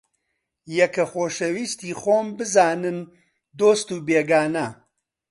[0.79, 2.99] یەکە خۆشەویستی خۆم بزانن
[3.59, 4.67] دۆست و بێگانە